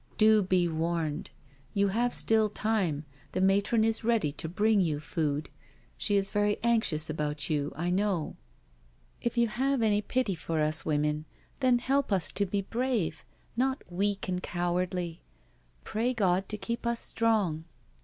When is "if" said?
9.21-9.37